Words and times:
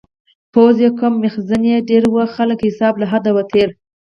پوځ 0.53 0.75
یې 0.83 0.89
کم 0.99 1.13
میخزن 1.23 1.61
یې 1.71 1.77
ډیر 1.89 2.03
و-خلکه 2.13 2.63
حساب 2.69 2.93
له 3.01 3.05
حده 3.11 3.31
تېر 3.51 3.69
و 3.73 3.75